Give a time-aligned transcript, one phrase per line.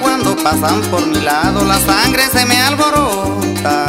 [0.00, 3.86] cuando pasan por mi lado, la sangre se me alborota.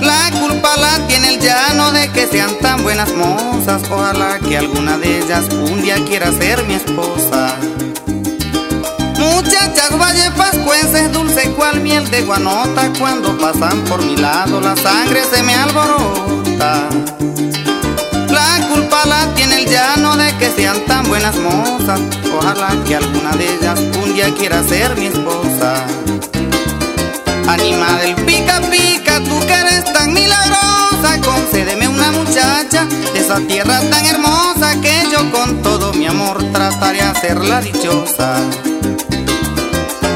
[0.00, 4.98] La culpa la tiene el llano de que sean tan buenas mozas, ojalá que alguna
[4.98, 7.56] de ellas un día quiera ser mi esposa.
[9.18, 15.42] Muchachas vallepascuenses, dulce cual miel de guanota, cuando pasan por mi lado la sangre se
[15.42, 16.88] me alborota.
[20.56, 22.00] Sean tan buenas mozas,
[22.36, 25.84] ojalá que alguna de ellas un día quiera ser mi esposa.
[27.46, 33.80] Anima del pica pica, tú que eres tan milagrosa, concédeme una muchacha de esa tierra
[33.90, 38.36] tan hermosa que yo con todo mi amor trataré de hacerla dichosa.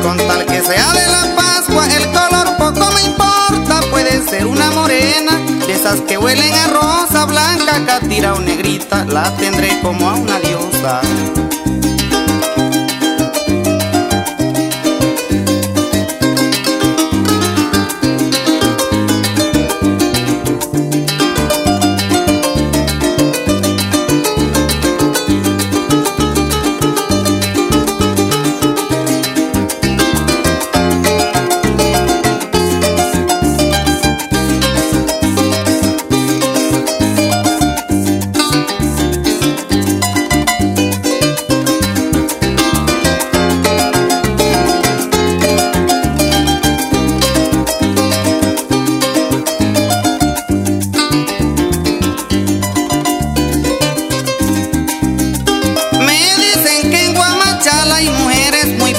[0.02, 3.80] Con tal que sea de la Pascua, el color poco me importa.
[3.90, 5.32] Puede ser una morena,
[5.66, 10.38] de esas que huelen a rosa blanca, catira o negrita, la tendré como a una
[10.40, 11.00] diosa.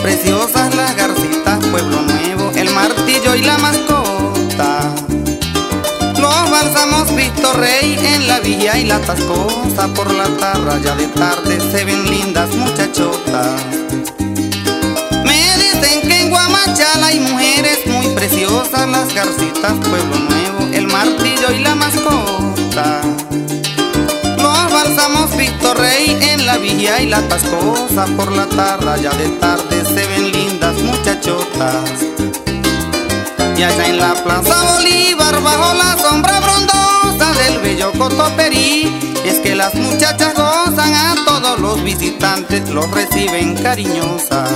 [0.01, 4.93] Preciosas, las garcitas, Pueblo Nuevo, el martillo y la mascota.
[6.19, 11.07] Los bálsamos Cristo Rey en la villa y la tascosa, por la tarra ya de
[11.07, 13.61] tarde se ven lindas muchachotas.
[15.25, 20.30] Me dicen que en Guamachala hay mujeres muy preciosas, las garcitas, Pueblo Nuevo,
[26.61, 31.89] villa y la tascosa por la tarra ya de tarde se ven lindas muchachotas.
[33.57, 38.91] Y allá en la Plaza Bolívar bajo la sombra frondosa del bello Cotoperí
[39.25, 44.51] es que las muchachas gozan a todos los visitantes los reciben cariñosas.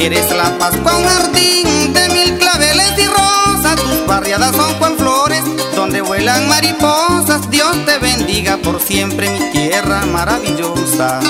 [0.00, 3.29] Eres la Pascua, un jardín de mil claveles y rosas.
[3.76, 5.44] Tus barriadas son con flores
[5.74, 7.50] donde vuelan mariposas.
[7.50, 11.20] Dios te bendiga por siempre, mi tierra maravillosa.